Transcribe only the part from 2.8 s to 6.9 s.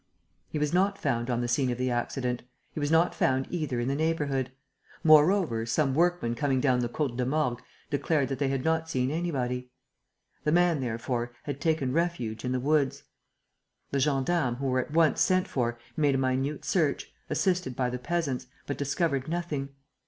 not found either in the neighbourhood. Moreover, some workmen coming down the